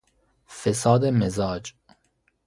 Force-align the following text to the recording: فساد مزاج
فساد 0.47 1.05
مزاج 1.05 1.73